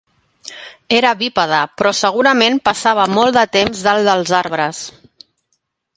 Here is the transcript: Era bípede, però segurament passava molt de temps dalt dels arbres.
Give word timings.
Era 0.99 1.11
bípede, 1.19 1.59
però 1.81 1.91
segurament 1.99 2.57
passava 2.71 3.07
molt 3.19 3.37
de 3.39 3.47
temps 3.59 3.85
dalt 3.89 4.11
dels 4.11 4.37
arbres. 4.43 4.85